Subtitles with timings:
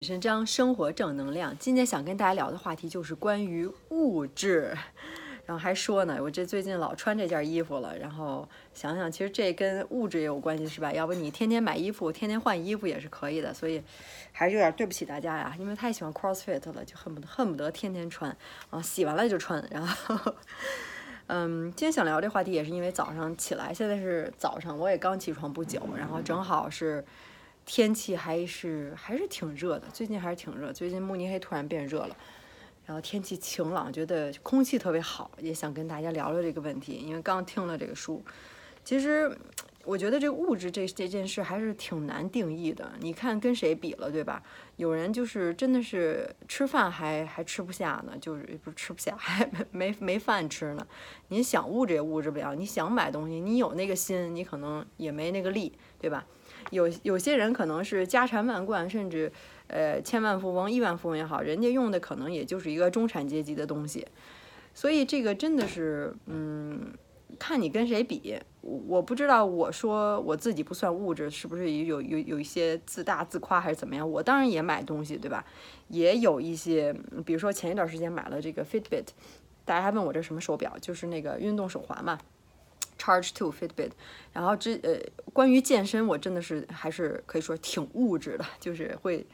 [0.00, 4.74] 神章生活正能量，今天想跟大家聊的话题就是关于物质。
[5.44, 10.90] 然后还说呢，我这最近老穿这件衣服了，然后想想，其实这跟物质也有关系，是吧？
[10.90, 13.52] 要不你天天买衣服，天天换衣服也是可以的。
[13.52, 13.82] 所以
[14.32, 18.34] 还是有点对不起大家呀，因为太喜欢 CrossFit 了，就恨不得恨不得天天穿
[18.70, 19.62] 啊，洗完了就穿。
[19.70, 20.34] 然后，
[21.28, 27.04] 嗯，今天想聊这话题也是因为早上起来，现在是早上，我也刚起床不久，然后正好是。
[27.66, 30.72] 天气还是还是挺热的，最近还是挺热。
[30.72, 32.16] 最近慕尼黑突然变热了，
[32.84, 36.94] 然后天气晴朗，觉得空气特别好，也想跟大家聊聊这个问题。
[36.94, 38.22] 因为刚听了这个书，
[38.84, 39.30] 其实
[39.84, 42.90] 我觉得这物质这这件事还是挺难定义的。
[43.00, 44.42] 你看跟谁比了，对吧？
[44.76, 50.84] 有人就是真的是吃饭还还吃不下呢，就是不是吃不下，还没没没饭吃呢。
[51.28, 56.26] 你想物质也物质不了，你想买东西，你有那个心，你可能也没那个力，对吧？
[56.70, 59.32] 有有些人可能是家产万贯，甚至
[59.68, 64.06] 呃千万富翁、亿万富翁也好，人家用的可能也就是一个中产阶级的东西，
[64.74, 66.92] 所以这个真的是，嗯，
[67.38, 68.38] 看你跟谁比。
[68.62, 74.08] 我不知道，我说我自己不算物质，是不是有有有一些自大自夸还是怎么样？
[74.08, 75.42] 我当然也买东西，对吧？
[75.88, 79.06] 也有一些，比如说前一段时间买了这个 Fitbit，
[79.64, 82.18] 大家还问我这什么手表，就是那个运动手环嘛。
[83.00, 83.92] Charge to Fitbit，
[84.30, 85.00] 然后这呃，
[85.32, 89.26] 关于健身，我真的是还是可以说挺物质的，就是会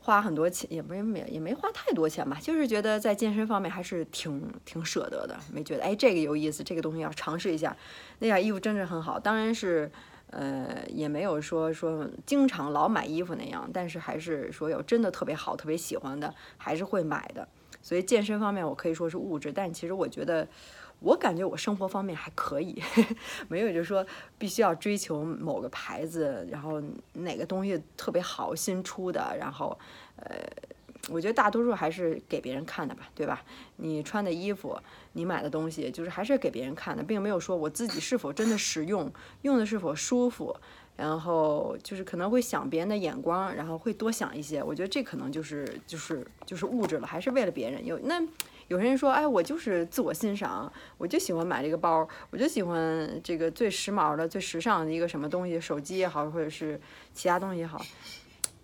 [0.00, 7.76] 花很多钱，也没没也没花太多钱吧，就是觉得在健身方面还是挺挺舍得的，没觉得哎这个有意思，这个东西要尝试一下。
[8.18, 9.88] 那件衣服真是很好，当然是
[10.30, 17.46] 呃也没有说说经常老买衣服那样，但是还是说有真的特别好、特别喜欢的，还是会买的。
[17.80, 20.48] 所以健身方面我可以说是物质，但其实我觉得。
[21.02, 22.80] 我感觉我生活方面还可以，
[23.48, 24.06] 没有就是说
[24.38, 26.80] 必须要追求某个牌子，然后
[27.14, 29.76] 哪个东西特别好新出的，然后
[30.16, 30.36] 呃，
[31.10, 33.42] 我觉得大多数还是给别人看的吧，对吧？
[33.76, 34.78] 你穿的衣服，
[35.14, 39.12] 你买的东西，就是还是给别人看的，并没有说我自己是否真的实用，
[39.42, 40.56] 用的是否舒服，
[40.96, 44.62] 然后就是可能会想别人的眼光，然后会多想一些。
[44.62, 48.22] 我觉得这可能就是就是就是物质了，还是为了别人有那。
[48.68, 56.80] 有些人说，哎，我就是自我欣赏，我就喜欢买这个包，我就喜欢这个最时髦的、最时尚的一个什么东西，手机也好，或者是
[57.12, 57.84] 其他东西也好。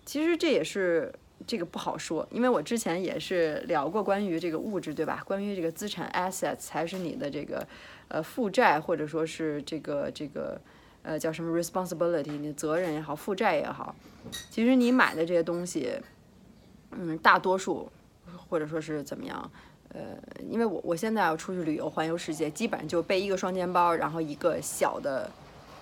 [0.05, 1.13] 其实这也是
[1.45, 5.21] 这个不好说，因为我之前也是聊过关于这个物质，对吧？
[5.25, 7.67] 关于这个资产 assets 才是你的这个
[8.07, 10.59] 呃负债，或者说是这个这个
[11.03, 13.95] 呃叫什么 responsibility，你的责任也好，负债也好。
[14.49, 15.93] 其实你买的这些东西，
[16.91, 17.91] 嗯，大多数
[18.49, 19.51] 或者说是怎么样？
[19.93, 20.01] 呃，
[20.47, 25.29] 因为我我现在要出去旅游环游世界，基本上就背一个双肩包，然后一个小的，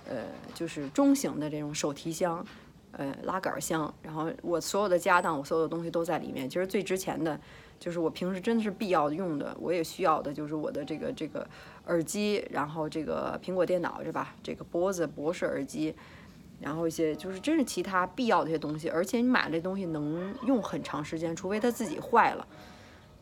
[0.09, 0.23] 呃，
[0.53, 2.45] 就是中型的这种手提箱，
[2.93, 6.49] 呃，拉杆箱，然后我所有的家当，我所有的东西都在里面。
[6.49, 7.37] 其实最值钱的，
[7.77, 11.45] 就是我平时真的是必要用的，我也需要的，就是我的这个这个
[11.87, 14.33] 耳机，然后这个苹果电脑是吧？
[14.41, 15.93] 这个脖子博士耳机，
[16.61, 22.47] 然后一些就是真是其他必要的一些东西，而且你买这东西能用很长时间，除非它自己坏了。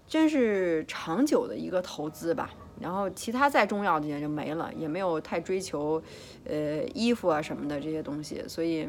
[0.07, 6.01] 真是长久的一个投资吧，然后其他再重要的也就没了，也没有太追求，
[6.45, 8.87] 呃，衣服啊什么的这些东西，所以，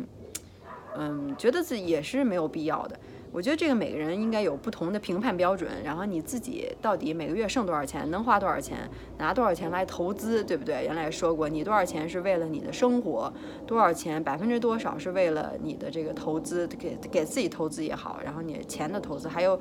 [0.97, 2.99] 嗯，觉得自己也是没有必要的。
[3.33, 8.89] 我觉得这个每个人应该有不同的评判标准，然后你自己到底每个月剩多少钱，能花多少钱，
[9.19, 10.85] 拿多少钱来投资，对不对？
[10.85, 13.33] 原来说过，你多少钱是为了你的生活，
[13.67, 19.59] 多少钱百分之多少是为了你的这个投资，给给自己投资也好，然后你钱的投资还有。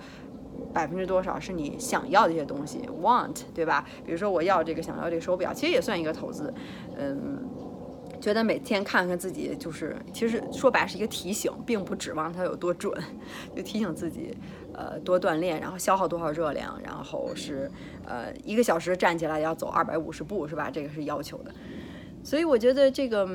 [0.73, 3.85] 百分之多少是你想要的一些东西，want，对吧？
[4.05, 6.53] 比如说我要这个，想要这个手表，其实也算一个投资。
[6.97, 7.39] 嗯，
[8.19, 12.93] 觉得每天看看自己，就是其实说白是一个提醒，并不指望它有多准，
[13.55, 14.35] 就提醒自己，
[14.73, 17.71] 呃，多锻炼，然后消耗多少热量，然后是
[18.05, 20.69] 呃一个小时站起来要走二百五十步，是吧？
[20.69, 21.51] 这个是要求的。
[22.23, 23.29] 所以我觉得这个，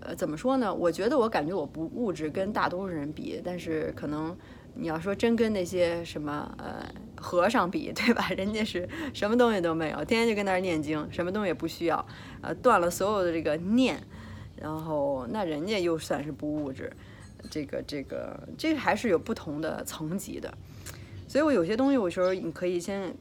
[0.00, 0.72] 呃，怎么说呢？
[0.72, 4.36] 我觉得我感觉我不物质，跟大多数人比，但是可能。
[4.74, 6.86] 你要说真跟那些什么呃
[7.16, 8.28] 和尚比， 对吧？
[8.36, 12.06] 人家是什么东西都没有，天天就跟那儿念经，什么东西也不需要，
[12.40, 14.00] 呃，断了所有的这个念，
[14.56, 16.90] 然后那人家又算是不物质，
[17.50, 20.52] 这个这个这还是有不同的层级的。
[21.28, 23.14] 所以我有些东西，有时候你可以先，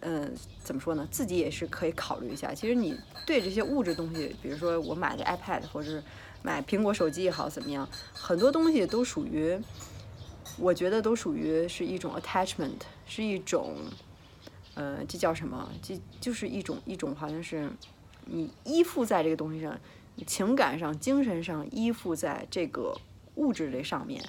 [0.00, 0.32] 嗯，
[0.64, 1.06] 怎么说呢？
[1.10, 2.54] 自己也是可以考虑一下。
[2.54, 2.96] 其实你
[3.26, 6.02] 对这些物质东西，比如说我买的 iPad 或者是
[6.42, 9.58] 买苹果手机也好，怎么样，很多东西都属于。
[10.58, 13.74] 我觉得都属于是一种 attachment，是一种，
[14.74, 15.70] 呃，这叫什么？
[15.82, 17.70] 这就是一种一种，好像是
[18.26, 19.78] 你依附在这个东西上，
[20.26, 22.96] 情感上、精神上依附在这个
[23.36, 24.22] 物质这上面。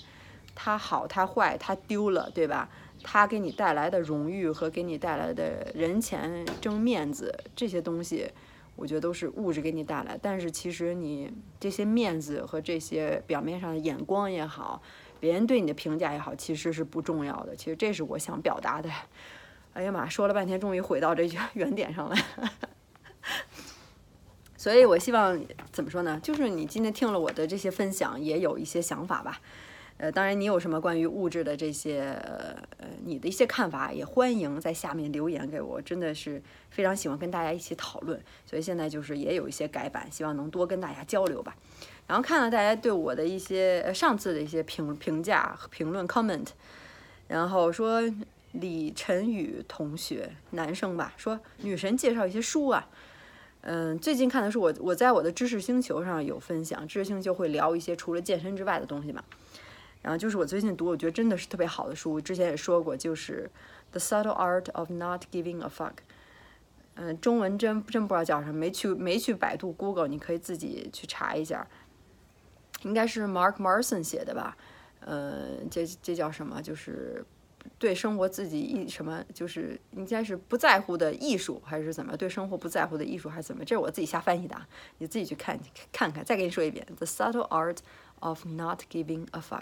[0.56, 2.70] 它好它坏它丢了，对吧？
[3.02, 8.32] 它给你带来的荣誉和给你带来的人前争面子这些东西，
[8.76, 10.18] 我觉得都是物质给你带来。
[10.22, 14.82] 但是其实你这些面子和这些表面上的眼光也好，
[15.24, 17.56] 别人对你的评价也好，其实是不重要的。
[17.56, 18.90] 其实这是我想表达的。
[19.72, 22.16] 哎呀妈，说了半天，终于回到这句 原点上了。
[24.58, 25.42] 所以我希望
[25.72, 26.20] 怎么说呢？
[26.22, 29.40] 就是你今天听了我的这些分享，也有一些想法吧。
[30.04, 32.02] 呃，当然，你有什么关于物质的这些
[32.78, 38.22] 呃你的一些看法，也欢迎在下面留言给我，真的是非常喜欢跟大家一起讨论。
[38.46, 41.56] 所以现在就是也有一些改版，希望能多跟大家交流吧。
[42.06, 46.48] 然后看了大家对我的一些呃上次的一些评评价评论 comment，
[47.30, 48.04] 然后说。
[48.52, 52.88] 李晨宇同学，男生吧，说女神介绍一些书啊，
[53.62, 59.24] 嗯，最近看的书，我我在我的知识星球上有分享，知识星球会聊一些除了健身之外的东西嘛，
[60.04, 63.50] 然后就是我最近读，我觉得真的是特别好的书，之前也说过，就是
[63.98, 65.90] 《The Subtle Art of Not Giving a Fuck》，
[66.94, 71.68] 嗯，中文真真不知道叫什么，没去没去百度 Google，你可以自己去查一下，
[72.84, 74.56] 应该是 Mark Marson 写的吧，
[75.00, 76.62] 嗯，这这叫什么？
[76.62, 77.26] 就是。
[77.80, 82.16] 对生活自己一什么就是应该是不在乎的艺术还是怎么？
[82.18, 83.64] 对生活不在乎的艺术还是怎么？
[83.64, 84.68] 这是我自己瞎翻译的啊，
[84.98, 85.58] 你自己去看
[85.90, 86.26] 看看。
[86.26, 87.78] 再给你说一遍，《The Subtle Art
[88.24, 89.62] of Not Giving a Fuck》。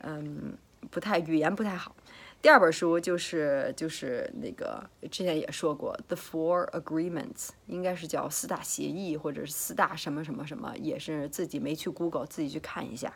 [0.00, 0.56] 嗯，
[0.90, 1.94] 不太语言不太好。
[2.40, 13.14] 第二本书就是就是那个之前也说过，《The Four Agreements》，应该是叫四大协议或者是四大什么什么什么，也是自己没去 Google，自己去看一下。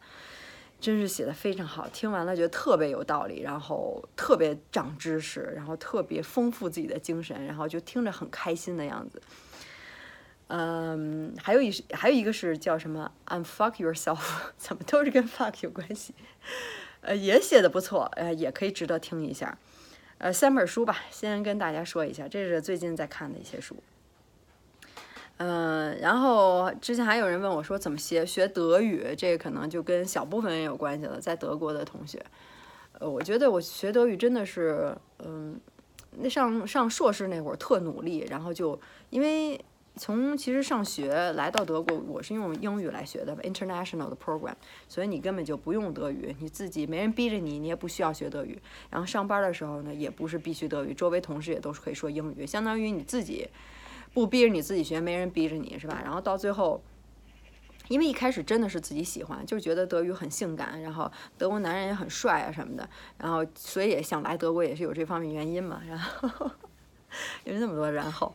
[0.79, 9.21] 真是写的非常好，听完了觉得特别有道理，然后特别长知识，然后特别丰富自己的精神，然后就听着很开心的样子。
[10.49, 14.21] 嗯，还有一还有一个是叫什么？Unfuck yourself，
[14.57, 16.15] 怎么都是跟 fuck 有关系？
[17.01, 19.59] 呃，也写的不错，呃，也可以值得听一下。
[20.19, 23.77] 呃，三本书吧，先跟大家说一下，这是最近在看的一些书。
[25.39, 32.25] 嗯，然后之前还有人问我说怎么学学德语，这可能就跟小部分人有关系了，在德国的同学。
[32.99, 35.61] 呃，我觉得我学德语真的是，嗯，
[36.13, 39.63] 那上上硕士那会儿特努力，然后就因为
[39.97, 44.55] 从其实上学来到德国，我是用英语来学的，international 的 program，
[44.89, 48.61] 所以你根本就不用德语，你自己没人逼着你，你也不需要学德语。
[48.91, 53.49] 然后上班的时候呢，也不是必须德语，周围同事也都是可以说英语，相当于你自己。
[54.15, 56.01] 不逼着你自己学，没人逼着你是吧？
[56.03, 56.83] 然后到最后，
[57.89, 62.89] 因为一开始真的是自己喜欢，就觉得德语很性感，然后德国男人也很帅啊什么的，
[63.19, 65.83] 然后所以也想来德国，也是有这方面原因嘛。
[65.87, 66.51] 然后
[67.45, 68.35] 有那么多然后，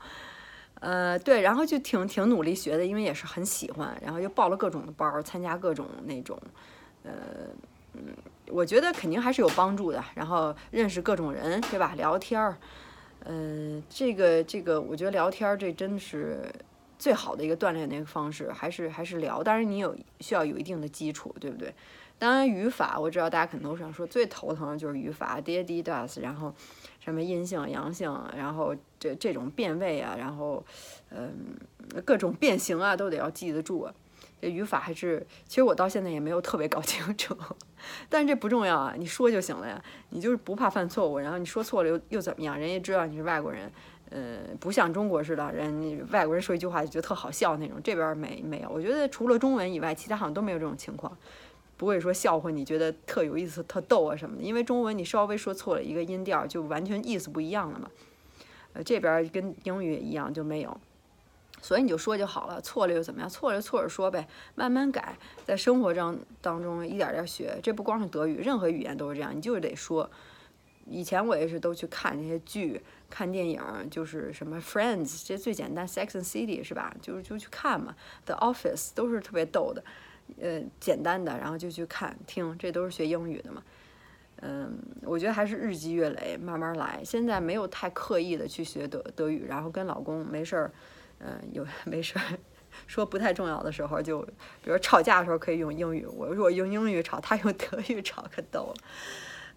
[0.82, 6.38] 呃，对，然后就挺挺努力学的，因为也是很喜欢，然后又报了各种的班儿，参加各种那种，
[7.04, 7.12] 呃，
[7.94, 8.02] 嗯，
[8.48, 10.04] 我觉得肯定还是有帮助的。
[10.16, 11.94] 然后认识各种人，对吧？
[11.96, 12.58] 聊天儿。
[13.26, 16.52] 嗯，这个这个，我觉得聊天儿这真是
[17.02, 19.42] 最好的一个锻炼的一个方式，还是还是聊。
[19.42, 21.74] 当然你有需要有一定的基础，对不对？
[22.20, 26.54] 当然语法，我知道大家可能都想说最头疼的就是语法，did does，然后
[27.00, 30.64] 什么阴性阳性，然后这这种变位啊，然后
[31.10, 31.58] 嗯
[32.06, 33.90] 各种变形啊，都得要记得住。
[34.40, 37.36] 这语法还是，其实我到现在也没有特别搞清楚，
[38.10, 42.58] 但是这不重要啊，你说就行了呀，你就是不怕犯错误，然后你说错了又又怎么样？
[42.58, 43.72] 人家知道你是外国人，
[44.12, 51.18] 呃，不像中国似的，人外国人说一句话就觉得特好笑那种，这边没没有，我觉得除了中文以外，其他好像都没有这种情况，
[51.78, 57.90] 不会说笑话你觉得特有意思、特逗啊什么的，因为中文你稍微说错了一个音调，就完全意思不一样了嘛，
[58.74, 60.78] 呃，这边跟英语也一样就没有。
[61.62, 63.30] 所以你就说就好了，错了又怎么样？
[63.30, 65.16] 错了就错着说呗，慢慢改，
[65.46, 67.60] 在生活中当中一点点学。
[67.62, 70.10] 这不光是德语，任何语言都是这样，你就是得说。
[70.88, 76.96] 以前我也是都去看那些剧、看电影，就是什么 Friends，这最简单，Sex and City 是吧？
[77.02, 77.96] 就是就去看嘛
[78.26, 79.84] ，The Office 都是特别逗的，
[80.40, 83.64] 呃，简单的，然后就去看听，这都是学英语的嘛。
[84.44, 87.02] 嗯，我觉得还是日积月累，慢慢来。
[87.06, 90.72] 现在没有太刻意的去学德德语，然后跟老公没事儿。
[91.20, 92.40] 嗯，有 没事儿，
[92.88, 94.24] 说不太重要的时候，就
[94.64, 96.04] 比如吵架的时候可以用英语。
[96.08, 98.76] 我如果用英语吵，他用德语吵，可逗了。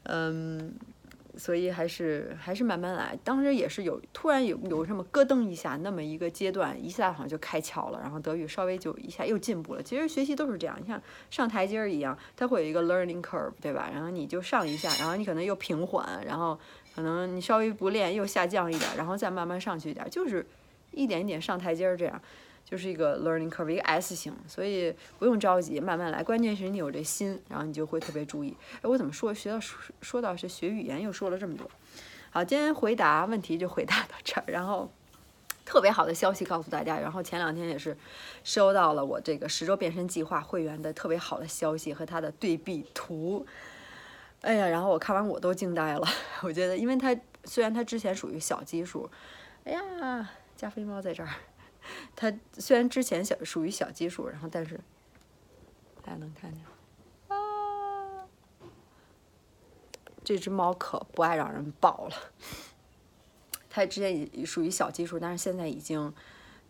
[0.02, 0.74] 嗯，
[1.36, 3.18] 所以还是还是慢慢来。
[3.24, 9.82] 当时也是有突然有有什么咯噔一下，那么一个阶段，一下好像就开窍了，然后德语稍微就一下又进步了。
[9.82, 11.00] 其实学习都是这样，你像
[11.30, 13.90] 上台阶儿一样，它会有一个 learning curve，对吧？
[13.92, 16.58] 然后你就上一下，然后你可能又平缓，然后
[16.94, 20.46] 可能你稍微不练又下降一点，然后再慢慢上去一点，就是。
[20.96, 22.22] 一点一点上台阶儿，这样，
[22.64, 26.23] 就是一个 learning curve，一个 S 型，所以不用着急，慢慢来。
[26.23, 28.56] 关键是你有这心，然后你就会特别注意。
[28.76, 31.71] 哎，我怎么说学到说说到是学语言又说了这么多？
[32.30, 34.90] 好，今天回答问题就回答到这儿，然后
[35.64, 37.97] 特别好的消息告诉大家，然后前两天也是
[38.42, 43.47] 收到了我这个十周变身计划会员的特别好的消息和他的对比图。
[44.40, 46.06] 哎呀，然后我看完我都惊呆了，
[46.42, 49.09] 我觉得，因为他虽然他之前属于小基数，
[49.64, 51.28] 哎呀，加菲猫在这儿。
[52.16, 54.80] 它虽然之前小属于小基数，然后但是
[56.02, 56.64] 大家能看见
[57.28, 58.26] 啊，
[60.22, 62.16] 这只猫可不爱让人抱了。
[63.68, 66.14] 它之前也属于小基数，但是现在已经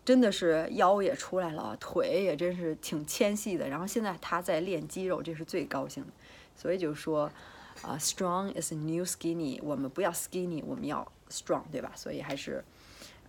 [0.03, 3.69] 真的是腰也出来了，腿也真是挺纤细的。
[3.69, 6.09] 然后现在它在练肌肉，这是最高兴的。
[6.55, 7.31] 所以就说
[7.81, 11.91] 啊，strong is new skinny，我们不要 skinny，我们要 strong，对吧？
[11.95, 12.63] 所以还是。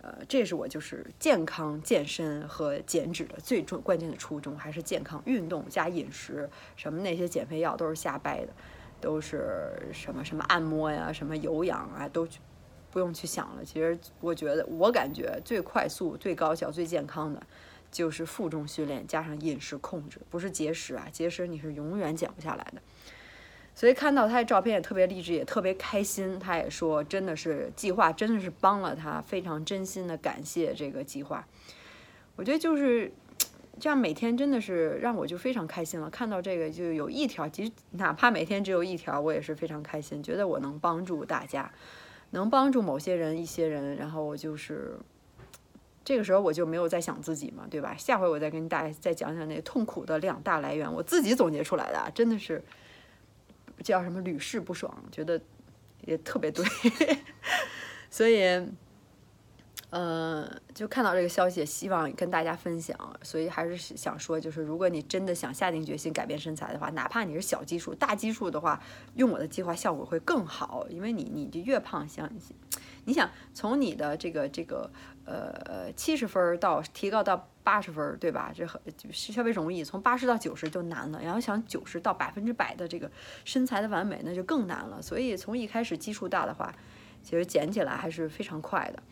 [0.01, 8.53] 呃，这是我就是健康健身和减脂的最重关键的初衷，还是健康运动加饮食，什么那些减肥药都是瞎掰的，
[9.01, 12.27] 都是什么什么按摩呀，什么有氧啊，都
[12.91, 13.65] 不用去想了。
[13.65, 17.41] 其实我觉得，我感觉最快速、最高效、最健康的，
[17.91, 22.81] 就是负重训练加上饮食控制，不是节食啊，节食你是永远减不下来的。
[23.77, 26.39] 所以看到他的照片也特别励志，也特别开心。
[26.39, 31.47] 他也说，真的是计划，真的是帮了他，非常真心的感谢这个计划。
[32.35, 33.11] 我觉得就是
[33.79, 36.09] 这样，每天真的是让我就非常开心了。
[36.09, 41.71] 看到这个就有一条，其实哪怕每天只有一条，我也是非常开心，觉得我能帮助大家，
[42.31, 43.95] 能帮助某些人、一些人。
[43.95, 44.97] 然后我就是
[46.03, 47.95] 这个时候我就没有再想自己嘛，对吧？
[47.95, 52.63] 下回我再跟大家再讲讲那痛苦的两大来源，我自己总结出来的，真的是。
[53.83, 55.39] 叫什么屡试不爽，觉得
[56.05, 56.65] 也特别对，
[58.09, 58.43] 所以，
[59.89, 62.97] 呃，就看到这个消息，希望跟大家分享。
[63.23, 68.81] 所以还是想说，就是如果你真的想下定决心改变身材的话，哪怕你是小基数、大基数的话，
[69.15, 72.29] 用我的计划效果会更好，因为你你就越胖，想
[73.07, 74.91] 你想从你的这个这个
[75.25, 77.49] 呃七十分到提高到。
[77.67, 78.49] 八十分，对吧？
[78.55, 81.21] 这很是稍微容易，从八十到九十就难了。
[81.21, 83.11] 然后想九十到百分之百的这个
[83.43, 85.01] 身材的完美，那就更难了。
[85.01, 86.73] 所以从一开始基数大的话，
[87.21, 89.03] 其实减起来还是非常快的。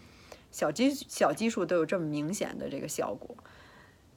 [0.52, 3.36] 小基小基数都有这么明显的这个效果，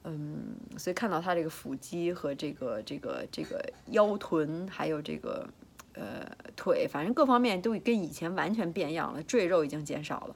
[0.05, 5.45] 嗯，所以看到他这个腹肌和这个这个这个腰臀，还有这个
[5.93, 10.35] 呃腿，反正各方面都跟以前完全变样了，赘肉已经减少了。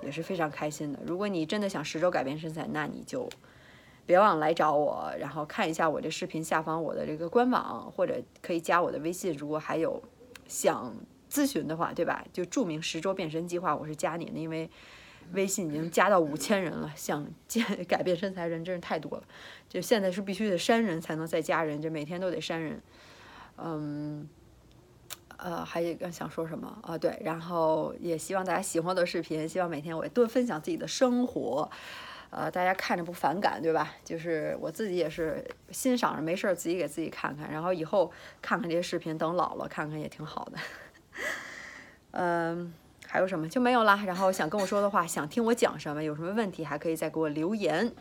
[0.00, 1.00] 也是非常开心的。
[1.04, 3.28] 如果你真的想十周改变身材，那你就
[4.06, 9.32] 别忘了来找我，然后看一下我这视频下方我的这个官网，或者可以加我的微信。
[9.36, 10.00] 如果还有
[10.46, 10.94] 想
[11.28, 12.24] 咨询的话，对吧？
[12.32, 14.70] 就注明十周变身计划，我是加你的，因为
[15.32, 19.24] 微信已经加到五千人了，想见 改变身材人真是太多了。
[19.68, 22.80] 就现在是必须得删人才能再加人，就每天都得删人。
[23.56, 24.28] 嗯。
[25.38, 26.98] 呃，还有一个想说什么啊？
[26.98, 31.70] 对，然后也希望大家喜欢我的视频，希望每天我多分享自己的生活，
[32.30, 33.94] 呃，大家看着不反感，对吧？
[34.04, 38.10] 就是我自己也是欣赏着，没事儿自己给自己看看，然后以后
[38.42, 40.58] 看看这些视频，等老了看看也挺好的。
[42.10, 42.74] 嗯，
[43.06, 44.02] 还有什么就没有啦？
[44.04, 47.92] 然后想跟我说的话，想听我讲什么，有什么问题还可以再给我留言，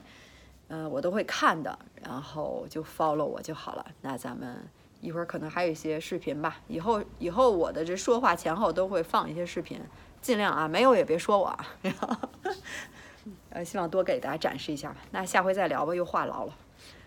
[0.70, 3.86] 嗯，我都会看的，然后就 follow 我就好了。
[4.02, 4.68] 那咱们。
[5.08, 9.80] 一会儿可能还有一些视频吧，以后以后我的这说话前后都会放一些视频，
[10.22, 11.66] 尽量啊，没有也别说我啊，
[13.52, 14.98] 呃，希望多给大家展示一下吧。
[15.12, 16.54] 那下回再聊吧，又话痨了，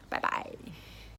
[0.08, 0.46] 拜拜。